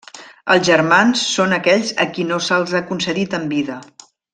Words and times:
Els 0.53 0.63
Germans 0.69 1.21
són 1.35 1.53
aquells 1.59 1.93
a 2.07 2.09
qui 2.17 2.27
no 2.33 2.43
se'ls 2.49 2.77
ha 2.77 2.85
concedit 2.93 3.41
en 3.41 3.51
vida. 3.57 3.81